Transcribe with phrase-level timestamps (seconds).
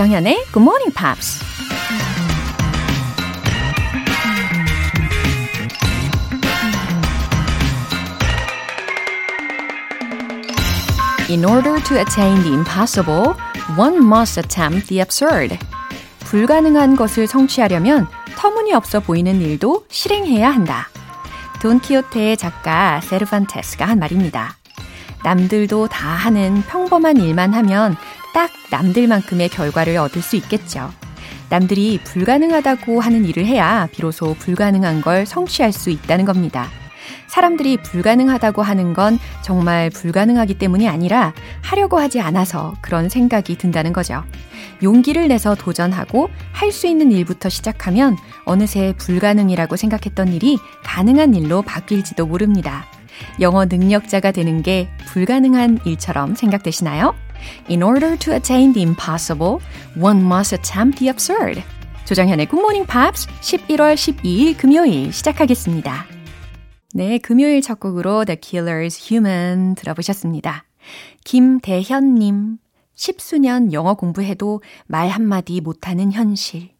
[0.00, 1.44] 조정현의 Good Morning Pops.
[11.28, 13.34] In order to attain the impossible,
[13.76, 15.58] one must attempt the absurd.
[16.20, 20.88] 불가능한 것을 성취하려면 터무니없어 보이는 일도 실행해야 한다.
[21.60, 24.56] 돈키호테의 작가 세르반테스가 한 말입니다.
[25.22, 27.96] 남들도 다 하는 평범한 일만 하면
[28.32, 30.90] 딱 남들만큼의 결과를 얻을 수 있겠죠.
[31.48, 36.68] 남들이 불가능하다고 하는 일을 해야 비로소 불가능한 걸 성취할 수 있다는 겁니다.
[37.26, 44.22] 사람들이 불가능하다고 하는 건 정말 불가능하기 때문이 아니라 하려고 하지 않아서 그런 생각이 든다는 거죠.
[44.82, 52.26] 용기를 내서 도전하고 할 수 있는 일부터 시작하면 어느새 불가능이라고 생각했던 일이 가능한 일로 바뀔지도
[52.26, 52.86] 모릅니다.
[53.40, 57.14] 영어 능력자가 되는 게 불가능한 일처럼 생각되시나요?
[57.70, 59.58] In order to attain the impossible,
[59.98, 61.62] one must attempt the absurd.
[62.04, 66.06] 조정현의 Morning Pops 11월 12일 금요일 시작하겠습니다.
[66.92, 70.64] 네, 금요일 첫 곡으로 The Killer's Human 들어보셨습니다.
[71.24, 72.58] 김대현님,
[72.94, 76.70] 십수년 영어 공부해도 말 한마디 못하는 현실.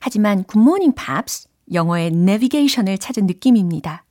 [0.00, 4.04] 하지만 Good Morning Pops, 영어의 내비게이션을 찾은 느낌입니다.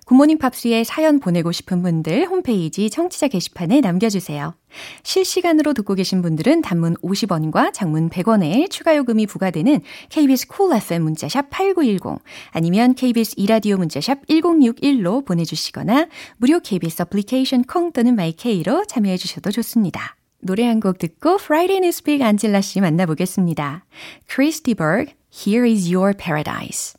[0.06, 4.54] Good Morning Pops에 사연 보내고 싶은 분들 홈페이지 청취자 게시판에 남겨주세요.
[5.02, 11.50] 실시간으로 듣고 계신 분들은 단문 50원과 장문 100원의 추가 요금이 부과되는 KBS Cool FM 문자샵
[11.50, 19.16] 8910 아니면 KBS 2라디오 문자샵 1061로 보내주시거나 무료 KBS 어플리케이션 콩 또는 my K로 참여해
[19.16, 20.16] 주셔도 좋습니다.
[20.42, 23.84] 노래 한 곡 듣고 Friday Newspeak 안젤라 씨 만나보겠습니다.
[24.26, 26.94] Christy Berg, Here is Your Paradise.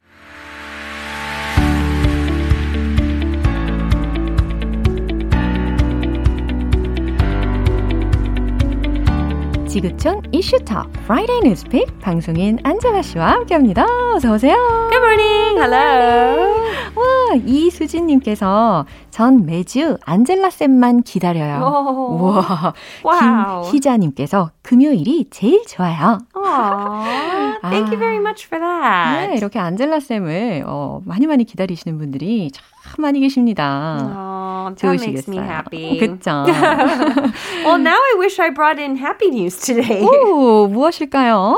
[9.72, 13.86] 지구촌 이슈톡 Friday Newspeak 방송인 안젤라 씨와 함께합니다.
[14.14, 14.54] 어서 오세요.
[14.92, 15.58] Good morning.
[15.58, 16.62] Hello.
[16.94, 21.64] 와 이수진님께서 전 매주 안젤라 쌤만 기다려요.
[21.64, 22.22] Oh.
[22.22, 22.74] 우와.
[23.06, 23.72] Wow.
[23.72, 26.18] 김희자님께서 금요일이 제일 좋아요.
[26.36, 29.30] Aww, thank you very much for that.
[29.30, 32.66] 네, 이렇게 안젤라 쌤을 어, 많이 많이 기다리시는 분들이 참
[33.00, 33.98] 많이 계십니다.
[34.02, 36.00] Aww, that makes me happy.
[36.00, 36.46] 그쵸?
[37.66, 40.02] well, now I wish I brought in happy news today.
[40.02, 41.58] 오, 무엇일까요?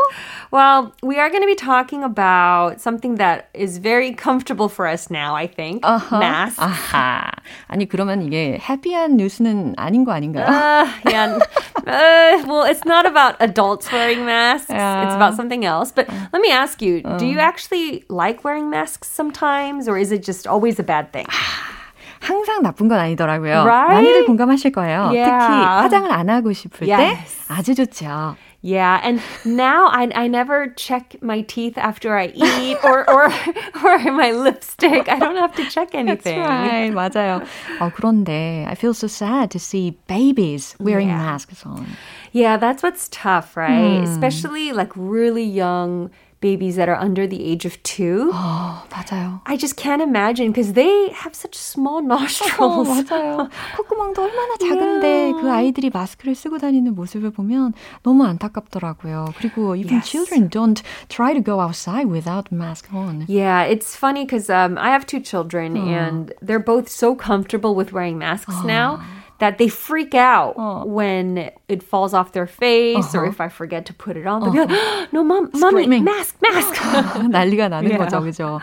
[0.52, 5.10] Well, we are going to be talking about something that is very comfortable for us
[5.10, 5.82] now, I think.
[5.82, 6.18] 어허.
[6.18, 6.58] Masks.
[6.58, 7.30] 아하.
[7.68, 10.46] 아니, 그러면 이게 해피한 뉴스는 아닌 거 아닌가요?
[10.46, 11.38] Uh, yeah.
[11.86, 14.70] Uh, well, it's not about adults wearing masks.
[14.70, 15.04] Yeah.
[15.06, 15.92] It's about something else.
[15.92, 20.22] But let me ask you, do you actually like wearing masks sometimes, or is it
[20.22, 21.26] just always a bad thing?
[22.20, 23.64] 항상 나쁜 건 아니더라고요.
[23.64, 23.94] Right?
[23.94, 25.12] 많이들 공감하실 거예요.
[25.14, 25.30] Yeah.
[25.30, 27.46] 특히 화장을 안 하고 싶을 때 Yes.
[27.48, 28.34] 아주 좋죠.
[28.62, 33.30] Yeah, and now I I never check my teeth after I eat or or
[33.84, 35.06] or my lipstick.
[35.08, 36.42] I don't have to check anything.
[36.42, 36.90] That's right.
[36.90, 37.46] 맞아요.
[37.78, 41.18] 어, 그런데 I feel so sad to see babies wearing Yeah.
[41.22, 41.86] masks on.
[42.32, 44.02] Yeah, that's what's tough, right?
[44.02, 46.10] Especially like really young
[46.42, 48.30] babies that are under the age of two.
[48.32, 49.40] 어, 맞아요.
[49.44, 52.86] I just can't imagine because they have such small 어, nostrils.
[52.88, 53.48] 맞아요.
[53.76, 57.74] 콧구멍도 얼마나 작은데 그 아이들이 마스크를 쓰고 다니는 모습을 보면
[58.04, 59.34] 너무 안타깝더라고요.
[59.36, 60.06] 그리고 even Yes.
[60.08, 63.26] children don't try to go outside without mask on.
[63.28, 67.92] Yeah, it's funny because um, I have two children and they're both so comfortable with
[67.92, 69.00] wearing masks now
[69.42, 70.54] that they freak out
[70.86, 74.40] when it falls off their face or if I forget to put it on.
[74.42, 76.04] They'll be like, no, mom, mommy, Screaming.
[76.04, 76.74] mask, mask.
[77.30, 77.98] 난리가 나는 Yeah.
[78.04, 78.60] 거죠, 그죠?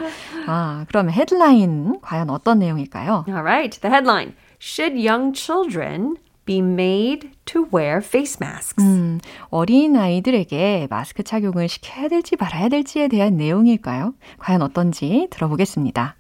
[0.47, 3.25] 아, 그럼 헤드라인 과연 어떤 내용일까요?
[3.27, 8.81] All right, the headline Should young children be made to wear face masks?
[8.83, 9.19] 음,
[9.50, 14.13] 어린 아이들에게 마스크 착용을 시켜야 될지 말아야 될지에 대한 내용일까요?
[14.39, 16.15] 과연 어떤지 들어보겠습니다.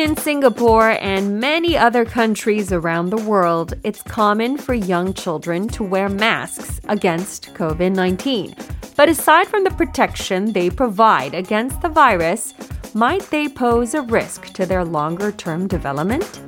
[0.00, 5.82] In Singapore and many other countries around the world, it's common for young children to
[5.82, 8.54] wear masks against COVID 19.
[8.96, 12.54] But aside from the protection they provide against the virus,
[12.94, 16.40] might they pose a risk to their longer term development?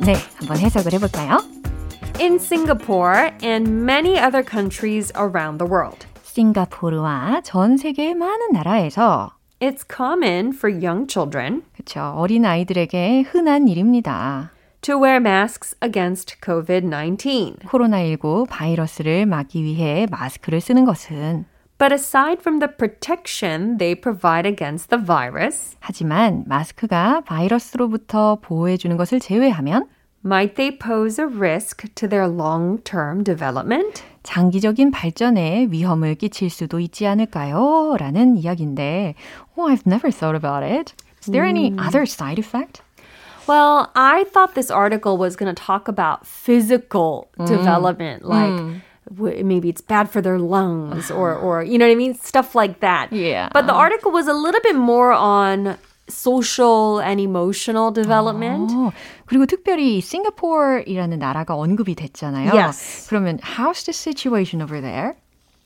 [0.00, 1.40] 네, 한번 해석을 해볼까요?
[2.20, 9.85] In Singapore and many other countries around the world, 싱가포르와 전 세계의 많은 나라에서 it's
[9.87, 14.51] common for young children 그쵸, 어린 아이들에게 흔한 일입니다.
[14.81, 17.55] to wear masks against COVID 19.
[17.65, 21.45] 코로나19 바이러스를 막기 위해 마스크를 쓰는 것은
[21.77, 28.97] But aside from the protection they provide against the virus, 하지만 마스크가 바이러스로부터 보호해 주는
[28.97, 29.87] 것을 제외하면
[30.22, 34.02] might they pose a risk to their long term development?
[34.24, 37.96] 장기적인 발전에 위험을 끼칠 수도 있지 않을까요?
[37.98, 39.14] 라는 이야기인데,
[39.56, 40.92] oh, I've never thought about it.
[41.22, 42.82] Is there any other side effect?
[43.46, 49.70] Well, I thought this article was going to talk about physical development, like w- maybe
[49.70, 52.12] it's bad for their lungs or, or, you know what I mean?
[52.12, 53.10] Stuff like that.
[53.10, 53.48] Yeah.
[53.54, 55.78] But the article was a little bit more on
[56.12, 58.72] social and emotional development.
[58.74, 58.92] 어,
[59.26, 62.52] 그리고 특별히 싱가포르이라는 나라가 언급이 됐잖아요.
[62.54, 63.06] Yes.
[63.08, 65.16] 그러면 how's the situation over there?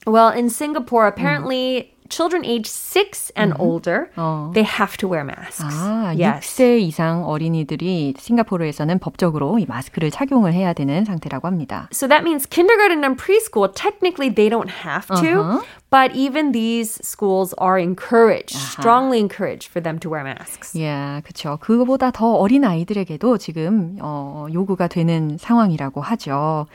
[0.06, 4.51] Well, in Singapore, apparently children age six and older, 어.
[4.53, 5.63] they have to wear masks.
[5.63, 6.57] 아, yes.
[6.57, 11.89] 6세 이상 어린이들이 싱가포르에서는 법적으로 이 마스크를 착용을 해야 되는 상태라고 합니다.
[11.91, 17.53] So that means kindergarten and preschool, technically they don't have to, but even these schools
[17.59, 20.77] are encouraged, strongly encouraged for them to wear masks.
[20.77, 21.57] 예, 그렇죠.
[21.61, 26.67] 그거보다 더 어린 아이들에게도 지금 어, 요구가 되는 상황이라고 하죠.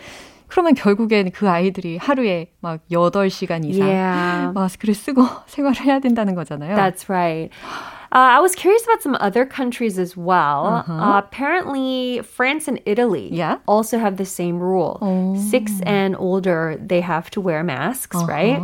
[0.51, 4.53] 그러면 결국엔 그 아이들이 하루에 막 8시간 이상 Yeah.
[4.53, 6.75] 마스크를 쓰고 생활을 해야 된다는 거잖아요.
[6.75, 7.51] That's right.
[8.09, 10.85] Uh, I was curious about some other countries as well.
[10.87, 13.57] Uh, apparently, France and Italy Yeah.
[13.67, 14.95] also have the same rule.
[15.35, 18.63] Six and older, they have to wear masks, right?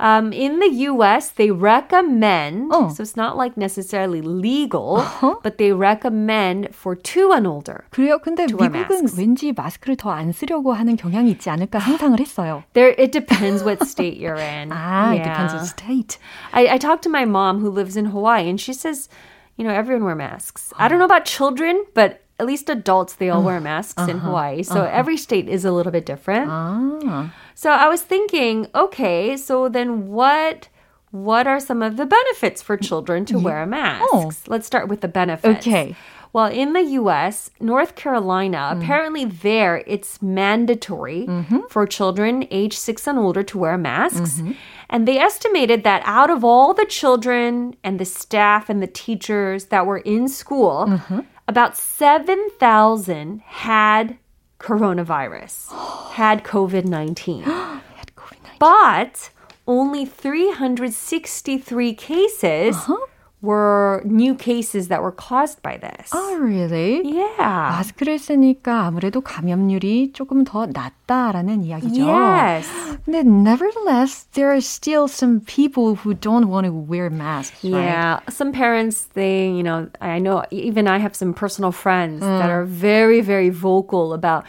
[0.00, 2.88] Um, in the US, they recommend, Oh.
[2.88, 5.04] so it's not like necessarily legal,
[5.42, 7.84] but they recommend for two and older.
[7.90, 8.18] 그래요?
[8.18, 9.18] 근데 wear 미국은 masks.
[9.20, 12.62] 왠지 마스크를 더 안 쓰려고 하는 경향이 있지 않을까 상상을 했어요.
[12.72, 14.70] There, it depends what state you're in.
[14.72, 15.68] 아, it depends on Yeah.
[15.68, 16.18] state.
[16.52, 19.10] I, I talked to my mom who lives in Hawaii, and she says,
[19.58, 20.72] you know, everyone wear masks.
[20.78, 23.63] I don't know about children, but at least adults, they all wear uh-huh.
[23.63, 24.27] masks in uh-huh.
[24.27, 24.63] Hawaii.
[24.63, 24.91] So uh-huh.
[24.91, 26.49] every state is a little bit different.
[26.49, 30.69] 아, So I was thinking, okay, so then what?
[31.11, 34.05] What are some of the benefits for children to wear masks?
[34.11, 34.31] Oh.
[34.47, 35.65] Let's start with the benefits.
[35.65, 35.95] Okay.
[36.35, 38.83] Well, in the US, North Carolina, mm.
[38.83, 41.59] apparently there it's mandatory mm-hmm.
[41.69, 44.41] for children age six and older to wear masks.
[44.41, 44.51] Mm-hmm.
[44.89, 49.67] And they estimated that out of all the children and the staff and the teachers
[49.67, 51.21] that were in school, mm-hmm.
[51.47, 54.17] About 7,000 had
[54.59, 55.71] coronavirus,
[56.13, 57.43] had COVID 19.
[58.59, 59.29] But
[59.67, 63.05] only 363 cases uh-huh
[63.44, 66.10] were new cases that were caused by this.
[66.12, 67.00] oh, really?
[67.08, 67.72] Yeah.
[67.72, 72.04] 마스크를 쓰니까 아무래도 감염률이 조금 더 낮다라는 이야기죠.
[72.06, 72.68] Yes.
[73.06, 77.80] 근데 nevertheless, there are still some people who don't want to wear masks, right?
[77.80, 78.20] Yeah.
[78.28, 82.64] Some parents, they, you know, I know even I have some personal friends that are
[82.66, 84.44] very, very vocal about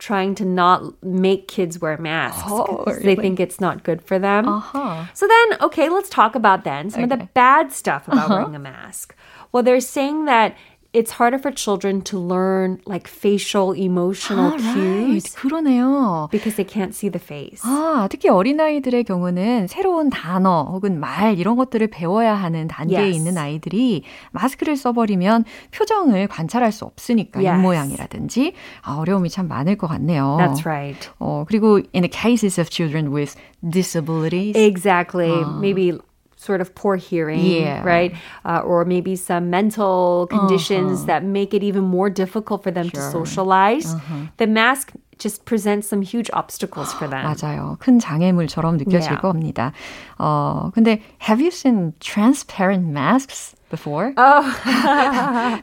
[0.00, 3.16] trying to not make kids wear masks Oh, 'cause they really?
[3.22, 4.48] think it's not good for them.
[4.48, 5.04] Uh-huh.
[5.14, 8.58] So then, okay, let's talk about then some of the bad stuff about wearing a
[8.58, 9.14] mask.
[9.52, 10.56] Well, they're saying that
[10.92, 15.36] it's harder for children to learn like facial emotional 아, cues right.
[15.38, 16.28] 그러네요.
[16.32, 17.62] because they can't see the face.
[17.64, 23.16] 아, 특히 어린아이들의 경우는 새로운 단어 혹은 말 이런 것들을 배워야 하는 단계에 Yes.
[23.16, 27.56] 있는 아이들이 마스크를 써버리면 표정을 관찰할 수 없으니까 Yes.
[27.60, 30.36] 입모양이라든지 아, 어려움이 참 많을 것 같네요.
[30.40, 31.08] That's right.
[31.20, 35.44] 어, 그리고 in the cases of children with disabilities Exactly.
[35.60, 35.98] Maybe
[36.40, 37.84] sort of poor hearing, Yeah.
[37.84, 38.14] right?
[38.46, 43.00] Uh, or maybe some mental conditions that make it even more difficult for them to
[43.16, 43.94] socialize.
[44.38, 47.23] The mask just presents some huge obstacles for them.
[47.23, 47.77] 맞아요.
[47.79, 49.21] 큰 장애물처럼 느껴질 Yeah.
[49.21, 49.71] 겁니다.
[50.19, 54.13] 어, 근데 have you seen transparent masks before?
[54.17, 54.43] Oh,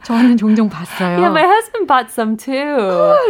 [0.03, 1.19] 저는 종종 봤어요.
[1.19, 2.51] yeah, my husband bought some too.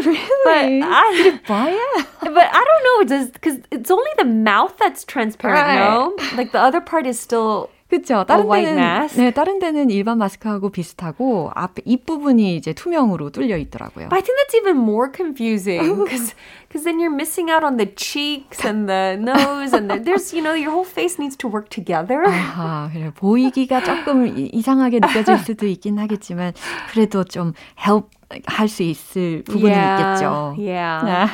[0.05, 0.79] really?
[0.79, 2.07] But I, Buy it?
[2.22, 6.15] but I don't know, does because it's only the mouth that's transparent, no?
[6.38, 8.25] Like the other part is still 그렇죠.
[8.25, 9.09] 다른 데는?
[9.16, 14.09] 네, 다른 데는 일반 마스크하고 비슷하고 앞 입 부분이 이제 투명으로 뚫려 있더라고요.
[14.11, 18.61] But I think that's even more confusing because then you're missing out on the cheeks
[18.66, 22.23] and the nose and the, there's you know your whole face needs to work together.
[22.28, 26.52] 아, 그래 보이기가 조금 이- 이상하게 느껴질 수도 있긴 하겠지만
[26.92, 28.11] 그래도 좀 help
[28.47, 30.54] 할수 있을 부분은 있겠죠.
[30.58, 31.30] Yeah.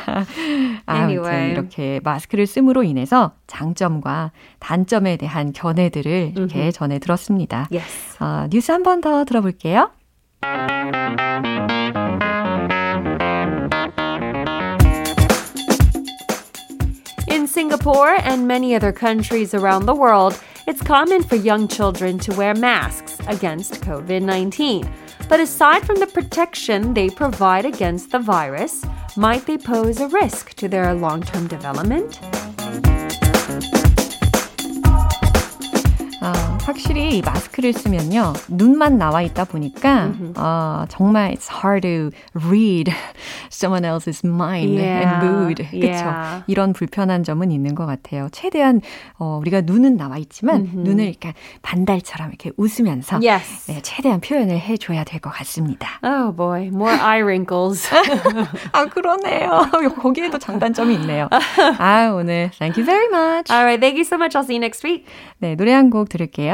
[0.87, 1.51] 아무튼 Anyway.
[1.53, 7.69] 이렇게 마스크를 씀으로 인해서 장점과 단점에 대한 견해들을 이렇게 전해 들었습니다.
[7.73, 8.17] Yes.
[8.23, 9.91] 어, 뉴스 한 번 더 들어볼게요.
[17.29, 22.35] In Singapore and many other countries around the world, it's common for young children to
[22.37, 24.85] wear masks against COVID 19.
[25.29, 28.85] But aside from the protection they provide against the virus,
[29.17, 32.21] might they pose a risk to their long term development?
[36.65, 42.11] 확실히 이 마스크를 쓰면요 눈만 나와 있다 보니까 어, 정말 it's hard to
[42.47, 42.91] read
[43.53, 46.43] someone else's mind Yeah, and mood 그렇죠 yeah.
[46.47, 48.81] 이런 불편한 점은 있는 것 같아요 최대한
[49.19, 53.71] 어, 우리가 눈은 나와 있지만 눈을 이렇게 반달처럼 이렇게 웃으면서 Yes.
[53.71, 57.89] 네, 최대한 표현을 해 줘야 될 것 같습니다 Oh boy, more eye wrinkles.
[58.73, 59.69] 아 그러네요
[60.01, 61.29] 거기에도 장단점이 있네요
[61.79, 64.35] 아 오늘 thank you very much All right, thank you so much.
[64.35, 65.05] I'll see you next week.
[65.41, 66.54] 네 노래 한 곡 들을게요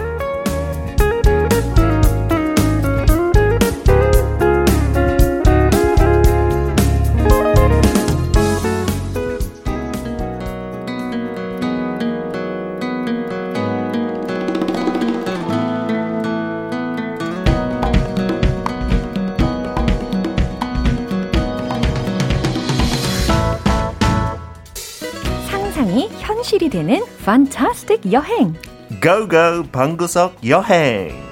[27.20, 28.54] fantastic 여행.
[29.02, 31.24] 고고 방구석 여행.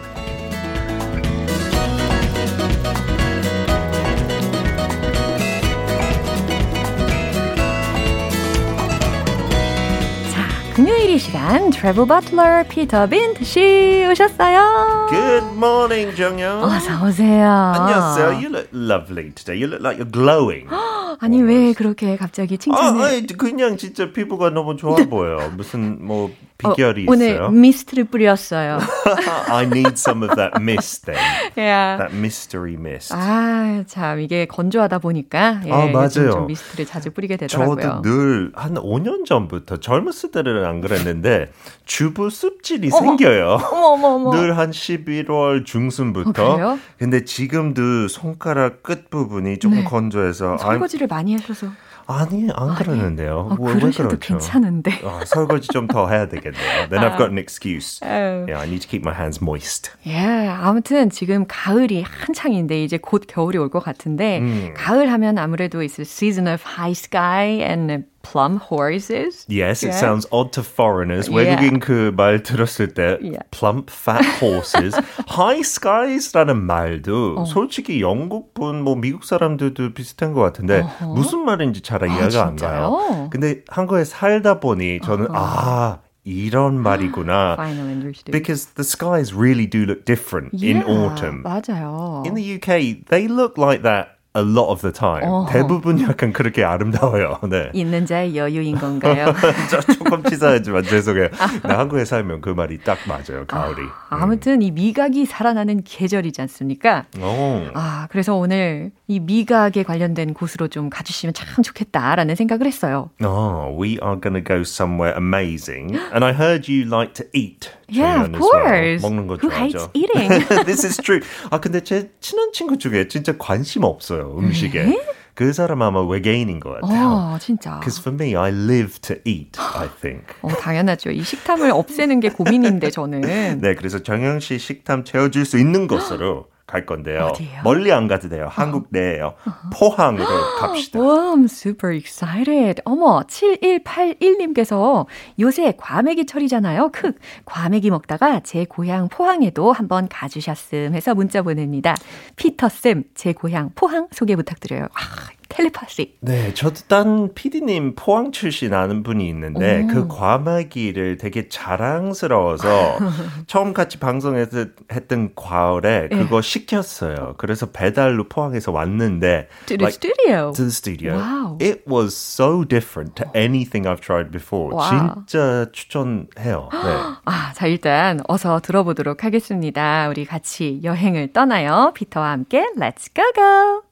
[10.33, 15.07] 자, 금요일 이 시간 트래블 버틀러 피터 빈트 씨 오셨어요.
[15.11, 16.63] Good morning, 정연.
[16.65, 17.49] 어서 오세요.
[17.77, 18.27] 안녕하세요.
[18.41, 19.57] You look lovely today.
[19.61, 20.69] You look like you're glowing.
[21.22, 23.02] 아니 왜 그렇게 갑자기 아, 칭찬을?
[23.04, 25.52] 아니, 그냥 진짜 피부가 너무 좋아 보여.
[25.56, 26.32] 무슨 뭐
[26.64, 27.50] 어, 비결이 오늘 있어요?
[27.52, 28.80] 미스트를 뿌렸어요.
[29.50, 31.20] I need some of that mist then.
[31.58, 31.98] 야.
[31.98, 33.14] That mystery mist.
[33.16, 36.32] 아, 참 이게 건조하다 보니까 예, 아, 맞아요.
[36.32, 37.76] 좀 미스트를 자주 뿌리게 되더라고요.
[37.82, 41.52] 저도 늘 한 5년 전부터 젊었을 때는 안 그랬는데
[41.86, 43.58] 주부 습진이 생겨요.
[43.72, 44.36] 어머 어머 어머.
[44.36, 46.56] 늘 한 11월 중순부터.
[46.74, 46.80] 어?
[46.98, 49.84] 근데 지금도 손가락 끝 부분이 조금 네.
[49.86, 51.68] 건조해서 아, 설거지를 많이 하셔서
[52.12, 53.50] 아니 안 그러는데요.
[53.52, 54.34] 어, 왜, 왜 그러셔도 그렇죠?
[54.34, 55.00] 괜찮은데.
[55.06, 56.90] 아, 설거지 좀 더 해야 되겠네요.
[56.90, 58.00] Then I've got an excuse.
[58.04, 58.46] 아유.
[58.50, 59.92] Yeah, I need to keep my hands moist.
[60.08, 64.74] 예, 아무튼 지금 가을이 한창인데 이제 곧 겨울이 올 것 같은데 음.
[64.76, 69.45] 가을 하면 아무래도 it's a season of high sky and plum horses.
[69.49, 69.99] Yes, it Yeah.
[70.01, 71.29] sounds odd to foreigners.
[71.29, 71.57] Yeah.
[71.61, 73.45] 외국인 그 말 들었을 때 Yeah.
[73.51, 74.97] plump fat horses,
[75.29, 77.45] high skies라는 말도 어.
[77.45, 80.85] 솔직히 영국 분, 뭐 미국 사람들도 비슷한 것 같은데
[81.15, 82.91] 무슨 말인지 잘 이해가 안 진짜요?
[82.91, 83.29] 가요.
[83.31, 87.55] 근데 한국에 살다 보니 저는 아 이런 말이구나.
[87.59, 88.33] Final English do.
[88.33, 91.43] Because the skies really do look different in Yeah, autumn.
[91.45, 92.23] 맞아요.
[92.25, 95.24] In the UK, they look like that a lot of the time.
[95.50, 97.40] 대부분 약간 그렇게 아름다워요.
[97.50, 97.70] 네.
[97.74, 99.34] 있는 자의 여유인 건가요?
[99.72, 101.30] 저 조금 치사하지만 죄송해요.
[101.66, 103.46] 네, 한국에 살면 그 말이 딱 맞아요.
[103.48, 103.82] 가을이.
[104.10, 107.06] 아무튼 이 미각이 살아나는 계절이지 않습니까?
[107.20, 107.66] 오.
[107.74, 113.10] 아, 그래서 오늘 이 미각에 관련된 곳으로 좀 가주시면 참 좋겠다라는 생각을 했어요.
[113.24, 115.96] Oh, we are going to go somewhere amazing.
[116.14, 117.72] And I heard you like to eat.
[117.92, 118.52] Yeah, of as well.
[118.52, 119.02] course.
[119.02, 119.58] 먹는 거 Who 좋아하죠.
[119.58, 120.30] hates eating?
[120.66, 121.22] This is true.
[121.50, 124.88] 아 근데 제 친한 친구 중에 진짜 관심 없어요 음식에.
[125.34, 127.08] 그 사람 아마 외계인인 것 같아요.
[127.08, 127.80] 어, 진짜.
[127.80, 129.58] Because for me, I live to eat.
[129.58, 130.26] I think.
[130.42, 131.12] 어, 당연하죠.
[131.12, 133.22] 이 식탐을 없애는 게 고민인데 저는.
[133.22, 137.32] 네, 그래서 정영 씨 식탐 채워줄 수 있는 곳으로 갈 건데요.
[137.32, 137.62] 어디예요?
[137.64, 138.48] 멀리 안 가도 돼요.
[138.50, 139.34] 한국 내에요.
[139.74, 140.26] 포항으로
[140.60, 141.00] 갑시다.
[141.00, 142.82] 와, I'm super excited.
[142.86, 145.08] 어머, 7181님께서
[145.40, 146.90] 요새 과메기 철이잖아요.
[146.92, 147.14] 크.
[147.46, 151.96] 과메기 먹다가 제 고향 포항에도 한번 가주셨음 해서 문자 보냅니다.
[152.36, 154.84] 피터쌤, 제 고향 포항 소개 부탁드려요.
[154.94, 156.18] 아, 텔레파시.
[156.22, 162.98] 네, 저도 딴 PD님 포항 출신 아는 분이 있는데 그 과메기를 되게 자랑스러워서
[163.48, 167.36] 처음 같이 방송에서 했던 과월에 그거 시켰어요.
[167.38, 170.52] 그래서 배달로 포항에서 왔는데 To the studio.
[170.54, 171.14] to the studio.
[171.18, 171.58] Wow.
[171.60, 174.76] It was so different to anything I've tried before.
[174.76, 175.26] Wow.
[175.26, 176.70] 진짜 추천해요.
[176.74, 176.80] 네.
[177.26, 180.08] 아, 자, 일단 어서 들어보도록 하겠습니다.
[180.10, 181.92] 우리 같이 여행을 떠나요.
[181.96, 183.89] 피터와 함께 Let's go go!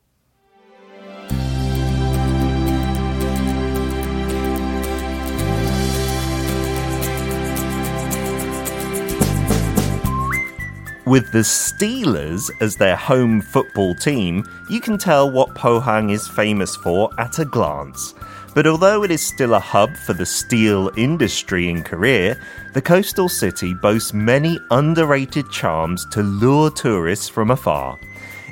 [11.08, 16.76] With the Steelers as their home football team, you can tell what Pohang is famous
[16.76, 18.14] for at a glance.
[18.54, 22.36] But although it is still a hub for the steel industry in Korea,
[22.74, 27.98] the coastal city boasts many underrated charms to lure tourists from afar.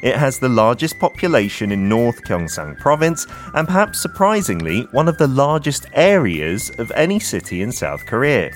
[0.02, 5.28] It has the largest population in North Gyeongsang province and perhaps surprisingly one of the
[5.28, 8.54] largest areas of any city in South Korea.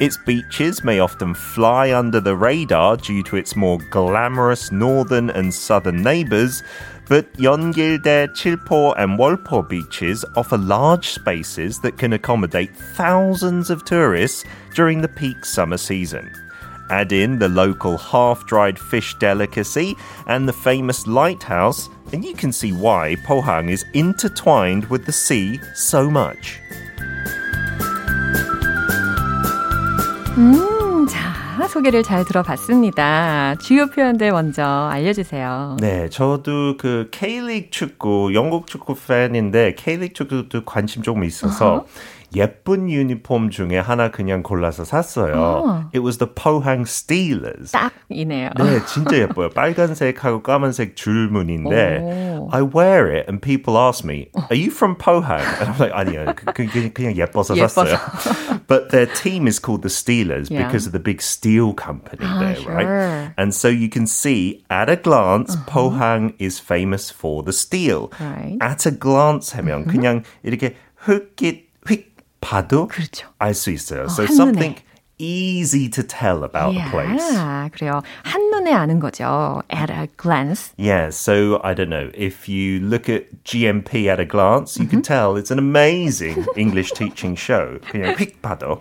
[0.00, 5.52] Its beaches may often fly under the radar due to its more glamorous northern and
[5.52, 6.62] southern neighbors,
[7.08, 14.44] but Yeongildae, Chilpo, and Wolpo beaches offer large spaces that can accommodate thousands of tourists
[14.72, 16.30] during the peak summer season.
[16.90, 19.96] Add in the local half dried fish delicacy
[20.28, 25.58] and the famous lighthouse, and you can see why Pohang is intertwined with the sea
[25.74, 26.60] so much.
[30.38, 33.56] 음, 자, 소개를 잘 들어봤습니다.
[33.60, 35.78] 주요 표현들 먼저 알려주세요.
[35.80, 41.86] 네, 저도 그 K리그 축구, 영국 축구 팬인데 K리그 축구도 관심 조금 있어서
[42.35, 45.85] 예쁜 유니폼 중에 하나 그냥 골라서 샀어요.
[45.93, 47.71] It was the Pohang Steelers.
[47.73, 48.49] 딱이네요.
[48.57, 49.49] 네, 진짜 예뻐요.
[49.49, 52.49] 빨간색하고 까만색 줄무늬인데 오.
[52.51, 56.33] I wear it and people ask me, "Are you from Pohang?" And I'm like, 아니요,
[56.35, 57.85] 그, 그, 그냥, 그냥 예뻐서 예뻐서.
[57.85, 58.61] 샀어요.
[58.67, 60.65] But their team is called the Steelers Yeah.
[60.65, 62.73] because of the big steel company Ah, there, sure.
[62.73, 63.33] right?
[63.37, 68.09] And so you can see at a glance, Pohang is famous for the steel.
[68.19, 68.57] Right.
[68.59, 70.73] At a glance 하면 그냥 이렇게
[71.05, 71.66] 흙깃 휙
[72.40, 73.28] 봐도 그렇죠.
[73.38, 74.04] 알수 있어요.
[74.04, 74.34] So 한눈에.
[74.34, 74.76] something
[75.19, 77.21] easy to tell about a place.
[77.35, 78.01] 야, 그래요.
[78.23, 79.61] 한눈에 아는 거죠.
[79.71, 80.73] At a glance.
[80.75, 82.09] Yeah, so I don't know.
[82.13, 86.91] If you look at GMP at a glance, you can tell it's an amazing English
[86.91, 87.79] teaching show.
[87.89, 88.79] 그냥 휙 봐도.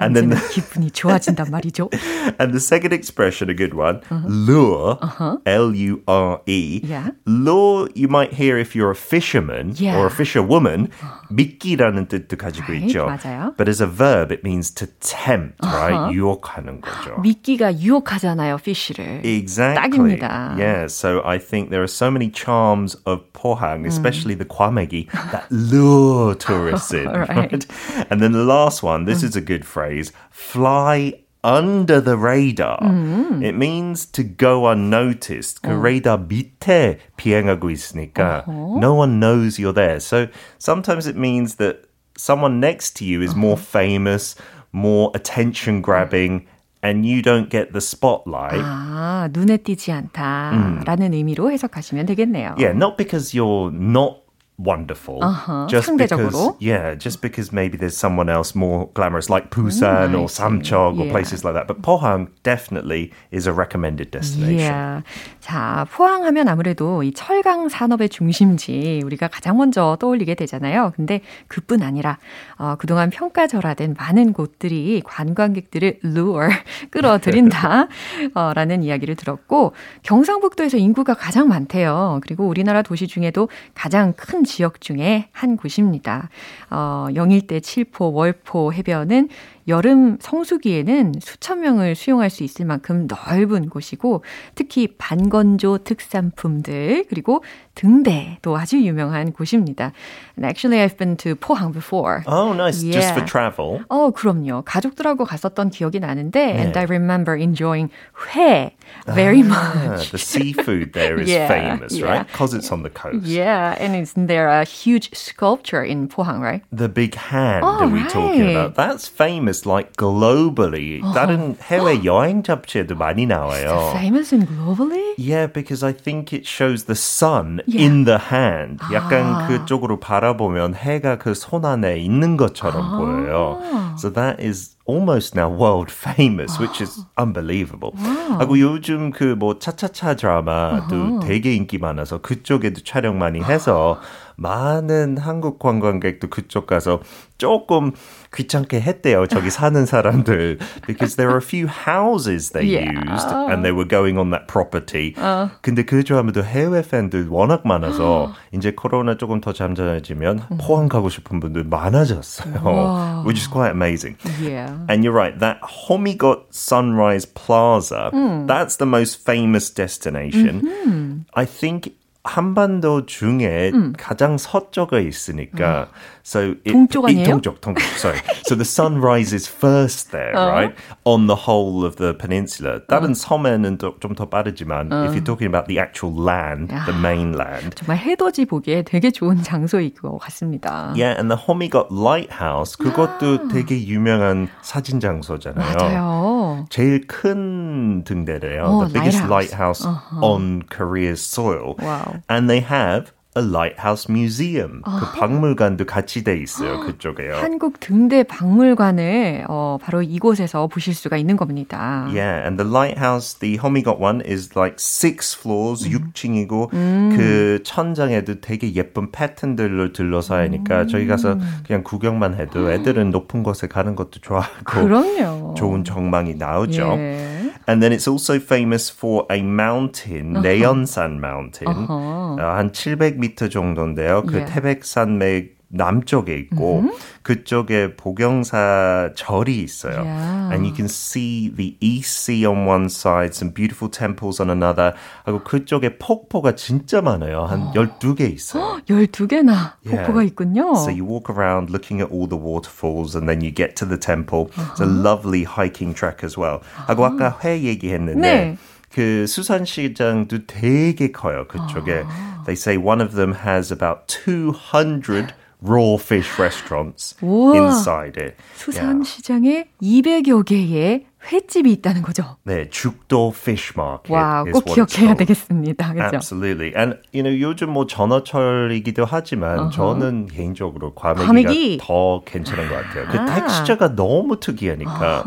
[0.00, 1.90] And then the, 기분이 좋아진단 말이죠.
[2.38, 4.96] and the second expression, a good one, lure,
[5.44, 6.80] L U R E.
[6.84, 7.10] Yeah.
[7.26, 9.98] Lure, you might hear if you're a fisherman Yeah.
[9.98, 10.88] or a fisherwoman.
[11.30, 13.06] 미끼라는 뜻도 가지고 Right, 있죠.
[13.06, 13.54] 맞아요.
[13.56, 16.14] But as a verb, it means to tempt, right?
[16.14, 17.20] 유혹하는 거죠.
[17.20, 19.24] 미끼가 유혹하잖아요, fish를.
[19.24, 20.18] Exactly.
[20.18, 20.56] 딱입니다.
[20.58, 23.86] Yeah, so I think there are so many charms of Pohang, Mm.
[23.88, 27.08] especially the kwamegi, that lure tourists in.
[27.08, 27.66] Right.
[28.10, 32.78] And then the last one, this is a good phrase, fly under the radar.
[32.80, 33.42] Mm.
[33.42, 35.58] It means to go unnoticed.
[35.64, 35.70] Oh.
[35.70, 38.78] 그 radar 밑에 비행하고 있으니까 Uh-huh.
[38.78, 39.98] no one knows you're there.
[39.98, 41.82] So sometimes it means that
[42.16, 43.80] someone next to you is more Uh-huh.
[43.82, 44.36] famous,
[44.72, 46.46] more attention grabbing,
[46.82, 48.60] and you don't get the spotlight.
[48.62, 52.56] 아, 눈에 띄지 않다라는 의미로 해석하시면 되겠네요.
[52.58, 54.22] Yeah, not because you're not
[54.57, 55.19] wonderful.
[55.23, 56.31] Uh-huh, just 상대적으로.
[56.31, 60.27] because, yeah, just because maybe there's someone else more glamorous, like Busan Mm, or.
[60.27, 61.11] Samcheong or Yeah.
[61.11, 61.67] places like that.
[61.67, 64.57] But Pohang definitely is a recommended destination.
[64.59, 65.01] Yeah.
[65.39, 70.91] 자, 포항하면 아무래도 이 철강 산업의 중심지 우리가 가장 먼저 떠올리게 되잖아요.
[70.95, 72.17] 근데 그뿐 아니라
[72.57, 76.49] 어, 그동안 평가절하된 많은 곳들이 관광객들을 lure
[76.91, 77.87] 끌어들인다
[78.33, 82.19] 어, 라는 이야기를 들었고 경상북도에서 인구가 가장 많대요.
[82.23, 86.29] 그리고 우리나라 도시 중에도 가장 큰 지역 중에 한 곳입니다.
[86.71, 89.29] 어, 영일대, 칠포, 월포 해변은
[89.67, 94.23] 여름 성수기에는 수천 명을 수용할 수 있을 만큼 넓은 곳이고
[94.55, 97.43] 특히 반건조 특산품들 그리고
[97.75, 99.91] 등대도 아주 유명한 곳입니다.
[100.37, 102.23] And actually I've been to 포항 before.
[102.25, 102.81] Oh, nice.
[102.81, 103.25] Just for Yeah.
[103.31, 103.83] travel.
[103.89, 104.63] 어, 그럼요.
[104.65, 106.59] 가족들하고 갔었던 기억이 나는데 네.
[106.59, 107.89] and I remember enjoying
[108.35, 108.71] 회
[109.13, 110.11] very Ah, much.
[110.11, 112.05] the seafood there is Yeah, famous, yeah.
[112.07, 112.25] right?
[112.27, 113.25] Because it's on the coast.
[113.27, 116.63] Yeah, and isn't there a huge sculpture in Pohang, right?
[116.71, 118.55] The big hand Oh, are we talking right.
[118.55, 118.75] about?
[118.75, 121.01] That's famous like globally.
[121.13, 123.91] 다른 해외 여행 잡지에도 많이 나와요.
[123.95, 125.13] Famous and globally?
[125.17, 127.83] Yeah, because I think it shows the sun Yeah.
[127.85, 128.79] in the hand.
[128.91, 129.47] 약간 아.
[129.47, 133.59] 그쪽으로 바라보면 해가 그 손 안에 있는 것처럼 보여요.
[133.97, 137.91] So that is almost now world famous, which is unbelievable.
[138.39, 143.99] 하고 요즘 그 뭐 차차차 드라마도 되게 인기 많아서 그쪽에도 촬영 많이 해서
[144.36, 147.00] 많은 한국 관광객도 그쪽 가서
[147.38, 147.92] 조금
[148.34, 149.26] 귀찮게 했대요.
[149.26, 152.92] 저기 사는 사람들 because there are a few houses they Yeah.
[152.94, 155.14] used and they were going on that property.
[155.60, 161.40] 근데 그 드라마도 해외 팬들 워낙 많아서 이제 코로나 조금 더 잠잠해지면 포항 가고 싶은
[161.40, 163.24] 분들 많아졌어요.
[163.26, 164.16] which is quite amazing.
[164.40, 164.70] Yeah.
[164.88, 168.10] And you're right, that Homigot Sunrise Plaza,
[168.46, 171.26] that's the most famous destination.
[171.34, 171.92] I think
[172.27, 175.87] 한반도 중에 가장 서쪽에 있으니까
[176.25, 177.25] so it, 동쪽 이- 아니에요?
[177.29, 178.19] 동쪽, 동쪽, sorry.
[178.45, 180.75] so the sun rises first there, right?
[181.05, 182.81] On the whole of the peninsula.
[182.87, 187.97] 다른 섬에는 좀 더 빠르지만 if you're talking about the actual land, the mainland, 정말
[187.97, 190.91] 해돋이 보기에 되게 좋은 장소인 것 같습니다.
[190.97, 195.75] Yeah, and the Homigot Lighthouse 그것도 되게 유명한 사진 장소잖아요.
[195.77, 196.65] 맞아요.
[196.69, 198.63] 제일 큰 등대래요.
[198.65, 199.85] 어, the biggest lighthouse.
[199.85, 201.75] lighthouse on Korea's soil.
[201.79, 202.16] Wow.
[202.29, 204.81] And they have a lighthouse museum.
[204.81, 206.79] 그 박물관도 같이 돼 있어요.
[206.79, 207.35] 그쪽에요.
[207.39, 212.07] 한국 등대 박물관을 어, 바로 이곳에서 보실 수가 있는 겁니다.
[212.09, 218.73] Yeah, and the lighthouse, the Homigot one is like six floors, 6층이고 그 천장에도 되게
[218.73, 224.63] 예쁜 패턴들로 둘러싸여 있으니까 저희 가서 그냥 구경만 해도 애들은 높은 곳에 가는 것도 좋아하고
[224.65, 225.53] 그럼요.
[225.55, 226.95] 좋은 전망이 나오죠.
[226.97, 227.36] 예.
[227.66, 231.86] And then it's also famous for a mountain, 내연산 mountain.
[231.88, 234.22] 어, 한 700m 정도인데요.
[234.26, 234.52] 그 Yeah.
[234.52, 236.84] 태백산맥 남쪽에 있고
[237.22, 240.04] 그쪽에 복영사 절이 있어요.
[240.04, 240.52] Yeah.
[240.52, 244.92] And you can see the East Sea on one side, some beautiful temples on another.
[245.24, 247.44] 하고 그쪽에 폭포가 진짜 많아요.
[247.44, 248.80] 한 12개 있어요.
[248.84, 250.04] 12개나 Yeah.
[250.04, 250.76] 폭포가 있군요.
[250.76, 253.98] So you walk around looking at all the waterfalls and then you get to the
[253.98, 254.50] temple.
[254.76, 256.60] It's a lovely hiking track as well.
[256.86, 258.56] 하고 아까 회 얘기했는데 네.
[258.92, 261.46] 그 수산시장도 되게 커요.
[261.48, 262.04] 그쪽에.
[262.44, 265.32] They say one of them has about 200
[265.64, 267.56] raw fish restaurants 우와.
[267.56, 268.34] inside it.
[268.54, 272.37] 수산시장에 200여 개의 횟집이 있다는 거죠.
[272.43, 274.13] 네, 죽도 fish market.
[274.13, 275.15] 와, 꼭 기억해야.
[275.15, 275.93] 되겠습니다.
[275.93, 276.03] 그죠?
[276.13, 276.73] Absolutely.
[276.75, 281.77] And you know 요즘 뭐 전어철이기도 하지만 저는 개인적으로 과메기가 과메기.
[281.81, 283.07] 더 괜찮은 것 같아요.
[283.11, 283.25] 그 아.
[283.25, 285.23] 텍스처가 너무 특이하니까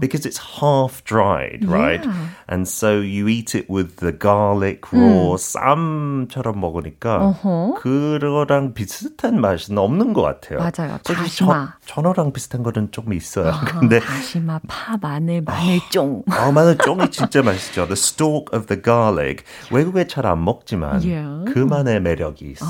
[0.00, 2.04] because it's half dried, right?
[2.04, 2.28] Yeah.
[2.48, 7.34] And so you eat it with the garlic raw 쌈처럼 먹으니까
[7.80, 10.58] 그거랑 비슷한 맛은 없는 것 같아요.
[10.58, 10.98] 맞아요.
[11.02, 11.52] 다시마.
[11.54, 13.52] 전, 전어랑 비슷한 거는 조금 있어요.
[13.80, 16.22] 근데 다시마, 파, 마늘, 마늘쫑.
[16.30, 17.86] 아, 마늘 쫑이 진짜 맛있죠.
[17.86, 19.44] The stalk of the garlic.
[19.70, 21.52] 외국에 잘 안 먹지만 Yeah.
[21.52, 22.64] 그만의 매력이 있어.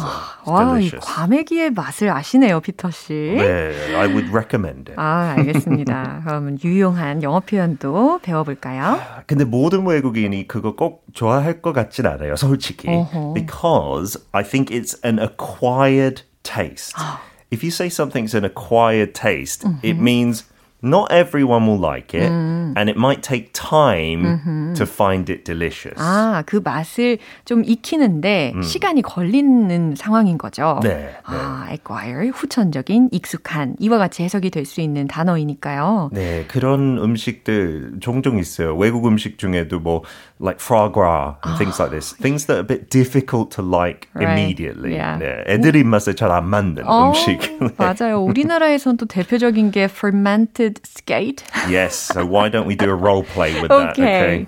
[0.44, 0.90] It's 와, 이.
[0.90, 3.12] 과메기의 맛을 아시네요, 피터 씨.
[3.12, 4.94] 네, I would recommend it.
[4.96, 6.22] 아, 알겠습니다.
[6.24, 9.00] 그러면 유용한 영어 표현도 배워볼까요?
[9.26, 12.88] 근데 모든 외국인이 그거 꼭 좋아할 것 같진 않아요, 솔직히.
[12.88, 13.34] 어허.
[13.34, 16.94] Because I think it's an acquired taste.
[17.50, 20.44] If you say something's an acquired taste, it means
[20.84, 22.30] not everyone will like it.
[22.76, 25.94] and it might take time to find it delicious.
[25.98, 28.62] 아, 그 맛을 좀 익히는데 음.
[28.62, 30.80] 시간이 걸리는 상황인 거죠.
[30.82, 31.10] 네, 네.
[31.24, 36.10] 아, acquire, 후천적인, 익숙한, 이와 같이 해석이 될 수 있는 단어이니까요.
[36.12, 38.74] 네, 그런 음식들 종종 있어요.
[38.74, 40.02] 외국 음식 중에도 뭐
[40.40, 42.14] like foie gras and things like this.
[42.16, 44.28] Things that are a bit difficult to like Right.
[44.28, 44.94] immediately.
[44.96, 45.18] Yeah.
[45.18, 47.38] 네, 애들 입맛에 잘 안 맞는 어, 음식.
[47.78, 48.22] 맞아요.
[48.24, 51.43] 우리나라에선 또 대표적인 게 fermented skate.
[51.69, 53.97] yes, so why don't we do a role play with that?
[53.97, 54.47] Okay.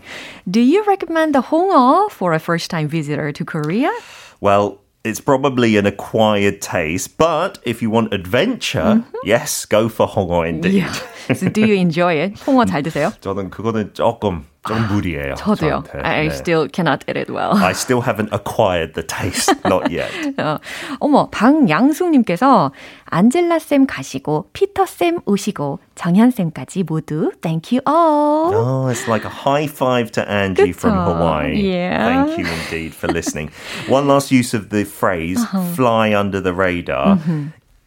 [0.49, 3.91] Do you recommend the 홍어 for a first-time visitor to Korea?
[4.39, 10.47] Well, it's probably an acquired taste, but if you want adventure, yes, go for 홍어
[10.47, 10.73] indeed.
[10.73, 10.93] Yeah.
[11.33, 12.33] So do you enjoy it?
[12.45, 13.13] 홍어 잘 드세요?
[13.21, 15.33] 저는 그거는 조금 좀 무리예요.
[15.35, 15.83] 저도요.
[15.87, 16.07] 저한테.
[16.07, 16.35] I 네.
[16.35, 17.57] still cannot eat it well.
[17.57, 20.11] I still haven't acquired the taste, not yet.
[20.37, 20.59] 어,
[20.99, 22.71] 어머, 방양숙님께서
[23.05, 28.53] 안젤라 쌤 가시고 피터 쌤 오시고 정현 쌤까지 모두 thank you all.
[28.53, 31.17] Oh, it's like a high five to Angie from 그쵸.
[31.17, 31.57] Hawaii.
[31.57, 32.05] Yeah.
[32.05, 33.49] Thank you indeed for listening.
[33.89, 35.43] One last use of the phrase
[35.75, 37.17] fly under the radar.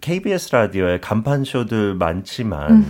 [0.01, 2.85] KBS 라디오에 간판쇼들 많지만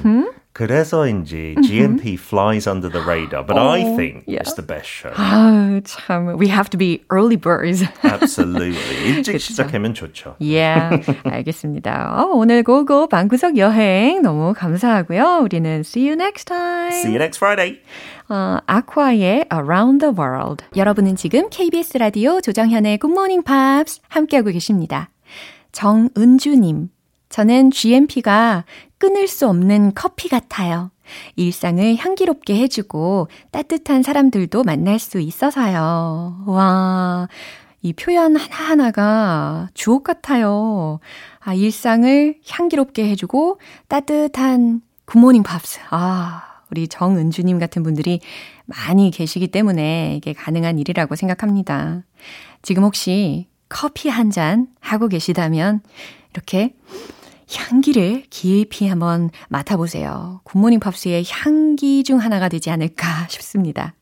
[0.60, 4.42] 그래서인지 GMP flies under the radar, but I think yeah.
[4.42, 5.14] it's the best show.
[5.16, 7.82] 아, 참, we have to be early birds.
[8.04, 8.76] Absolutely.
[9.08, 9.40] 일찍 그쵸.
[9.40, 10.36] 시작하면 좋죠.
[10.42, 12.12] yeah, 알겠습니다.
[12.20, 15.40] 어, 오늘 고고 방구석 여행 너무 감사하고요.
[15.44, 16.92] 우리는 see you next time.
[16.92, 17.80] See you next Friday.
[18.28, 20.66] 어, 아쿠아의 Around the World.
[20.76, 25.10] 여러분은 지금 KBS 라디오 조정현의 Good Morning Pops 함께하고 계십니다.
[25.72, 26.90] 정은주님.
[27.30, 28.66] 저는 GMP가
[29.00, 30.92] 끊을 수 없는 커피 같아요.
[31.36, 36.44] 일상을 향기롭게 해주고 따뜻한 사람들도 만날 수 있어서요.
[36.46, 37.28] 와,
[37.82, 41.00] 이 표현 하나하나가 주옥 같아요.
[41.40, 45.80] 아, 일상을 향기롭게 해주고 따뜻한 굿모닝 팝스.
[45.90, 48.20] 아, 우리 정은주님 같은 분들이
[48.66, 52.04] 많이 계시기 때문에 이게 가능한 일이라고 생각합니다.
[52.62, 55.82] 지금 혹시 커피 한 잔 하고 계시다면
[56.34, 56.76] 이렇게
[57.52, 60.42] 향기를 깊이 한번 맡아보세요.
[60.44, 63.94] 굿모닝 팝스의 향기 중 하나가 되지 않을까 싶습니다.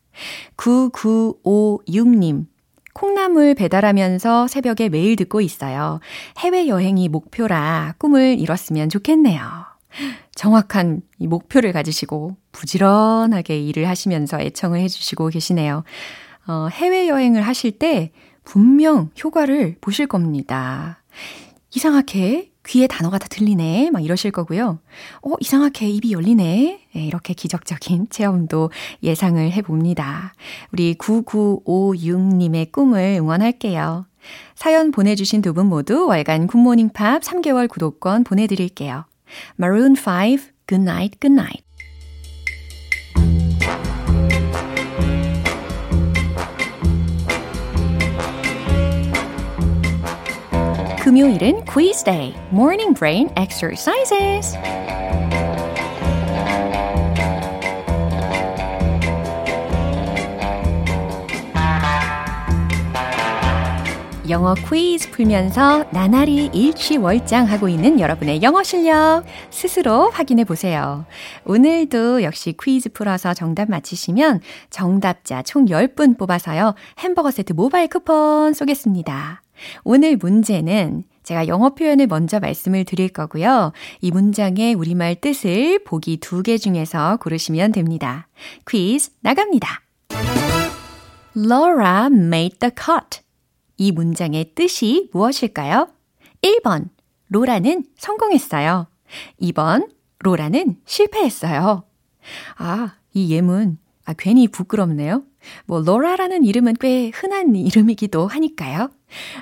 [0.57, 2.45] 9956님.
[2.93, 5.99] 콩나물 배달하면서 새벽에 매일 듣고 있어요.
[6.39, 9.41] 해외여행이 목표라 꿈을 이뤘으면 좋겠네요.
[10.33, 15.83] 정확한 이 목표를 가지시고 부지런하게 일을 하시면서 애청을 해주시고 계시네요.
[16.47, 18.11] 어, 해외여행을 하실 때
[18.43, 21.03] 분명 효과를 보실 겁니다.
[21.75, 23.91] 이상하게 귀에 단어가 다 들리네.
[23.91, 24.79] 막 이러실 거고요.
[25.21, 26.81] 어, 이상하게 입이 열리네.
[26.93, 28.71] 네, 이렇게 기적적인 체험도
[29.03, 30.33] 예상을 해봅니다.
[30.71, 34.05] 우리 9956님의 꿈을 응원할게요.
[34.55, 39.05] 사연 보내주신 두 분 모두 월간 굿모닝 팝 3개월 구독권 보내드릴게요.
[39.59, 41.66] Maroon 5, Good Night, Good Night.
[51.17, 54.55] 금요일은 quiz day, morning brain exercises.
[64.29, 71.07] 영어 퀴즈 풀면서 나날이 일취월장하고 있는 여러분의 영어 실력 스스로 확인해 보세요.
[71.45, 76.75] 오늘도 역시 퀴즈 풀어서 정답 맞히시면 정답자 총 10분 뽑아서요.
[76.99, 79.41] 햄버거 세트 모바일 쿠폰 쏘겠습니다.
[79.83, 83.73] 오늘 문제는 제가 영어 표현을 먼저 말씀을 드릴 거고요.
[84.01, 88.27] 이 문장의 우리말 뜻을 보기 두 개 중에서 고르시면 됩니다.
[88.67, 89.81] 퀴즈 나갑니다.
[91.35, 93.21] Laura made the cut.
[93.77, 95.89] 이 문장의 뜻이 무엇일까요?
[96.41, 96.89] 1번,
[97.27, 98.87] 로라는 성공했어요.
[99.41, 99.89] 2번,
[100.19, 101.83] 로라는 실패했어요.
[102.57, 105.23] 아, 이 예문, 아, 괜히 부끄럽네요.
[105.65, 108.89] 뭐, 로라라는 이름은 꽤 흔한 이름이기도 하니까요.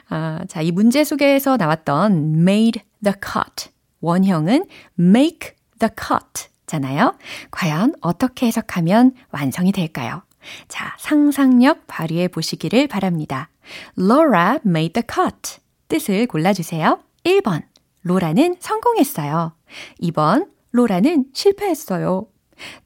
[0.09, 3.69] 아, 자, 이 문제 속에서 나왔던 made the cut.
[4.01, 4.65] 원형은
[4.99, 7.15] make the cut 잖아요.
[7.51, 10.23] 과연 어떻게 해석하면 완성이 될까요?
[10.67, 13.49] 자, 상상력 발휘해 보시기를 바랍니다.
[13.97, 15.59] Laura made the cut.
[15.87, 16.99] 뜻을 골라주세요.
[17.23, 17.63] 1번,
[18.01, 19.53] 로라는 성공했어요.
[20.01, 22.27] 2번, 로라는 실패했어요.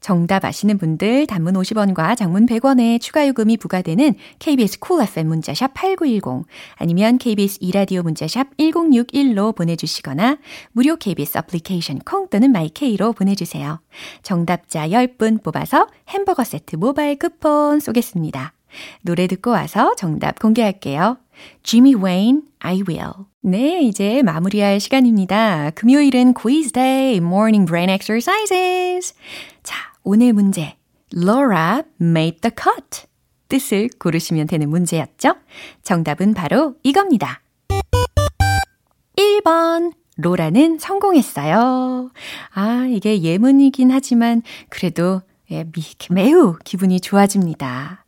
[0.00, 6.46] 정답 아시는 분들 단문 50원과 장문 100원의 추가 요금이 부과되는 KBS Cool FM 문자샵 8910
[6.76, 10.38] 아니면 KBS 2라디오 문자샵 1061로 보내주시거나
[10.72, 13.80] 무료 KBS 애플리케이션 콩 또는 my K로 보내주세요.
[14.22, 18.52] 정답자 10분 뽑아서 햄버거 세트 모바일 쿠폰 쏘겠습니다.
[19.02, 21.18] 노래 듣고 와서 정답 공개할게요.
[21.62, 23.26] Jimmy Wayne, I will.
[23.42, 25.70] 네, 이제 마무리할 시간입니다.
[25.70, 29.14] 금요일은 quiz day, morning brain exercises.
[29.62, 30.76] 자, 오늘 문제.
[31.14, 33.06] Laura made the cut.
[33.48, 35.34] 뜻을 고르시면 되는 문제였죠?
[35.82, 37.42] 정답은 바로 이겁니다.
[39.16, 39.92] 1번.
[40.16, 42.10] 로라는 성공했어요.
[42.52, 45.64] 아, 이게 예문이긴 하지만 그래도 예,
[46.10, 48.04] 매우 기분이 좋아집니다.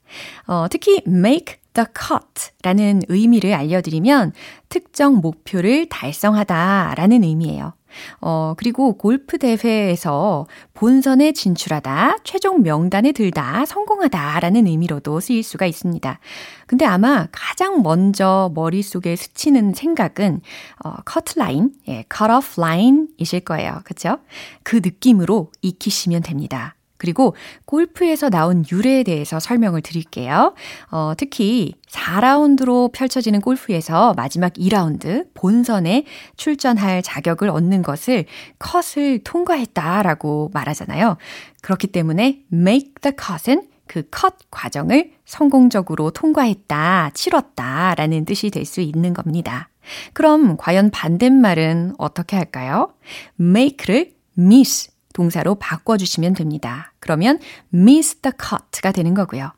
[0.47, 4.33] 어, 특히 make the cut 라는 의미를 알려드리면
[4.69, 7.75] 특정 목표를 달성하다 라는 의미예요.
[8.21, 16.19] 어, 그리고 골프 대회에서 본선에 진출하다, 최종 명단에 들다, 성공하다 라는 의미로도 쓰일 수가 있습니다.
[16.67, 20.41] 근데 아마 가장 먼저 머릿속에 스치는 생각은
[20.85, 23.81] 어, cut line, 예, cut off line 이실 거예요.
[23.85, 24.19] 그쵸?
[24.63, 26.75] 그 느낌으로 익히시면 됩니다.
[27.03, 27.35] 그리고
[27.65, 30.55] 골프에서 나온 유래에 대해서 설명을 드릴게요.
[30.93, 36.05] 어, 특히 4라운드로 펼쳐지는 골프에서 마지막 2라운드 본선에
[36.37, 38.27] 출전할 자격을 얻는 것을
[38.61, 41.17] 컷을 통과했다라고 말하잖아요.
[41.61, 48.81] 그렇기 때문에 make the cut은 그 컷 과정을 성공적으로 통과했다, 치렀다 라는 뜻이 될 수
[48.81, 49.69] 있는 겁니다.
[50.13, 52.95] 그럼 과연 반대말은 어떻게 할까요?
[53.41, 56.93] make를 miss 동사로 바꿔주시면 됩니다.
[57.01, 57.39] 그러면
[57.73, 59.53] miss the cut가 되는 거고요.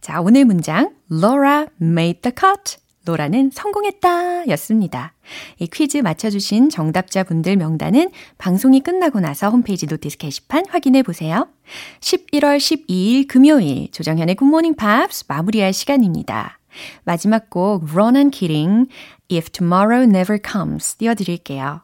[0.00, 2.84] 자, 오늘 문장 Laura made the cut.
[3.06, 5.12] 로라는 성공했다 였습니다.
[5.58, 11.48] 이 퀴즈 맞춰주신 정답자분들 명단은 방송이 끝나고 나서 홈페이지 notice 게시판 확인해 보세요.
[12.00, 16.58] 11월 12일 금요일 조정현의 Good Morning Pops 마무리할 시간입니다.
[17.04, 18.88] 마지막 곡 Ronan Keating
[19.30, 21.83] If Tomorrow Never Comes 띄워드릴게요.